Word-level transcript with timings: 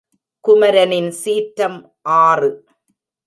குமரனின் 0.45 1.11
சீற்றம் 1.11 1.79
ஆறு. 2.01 2.51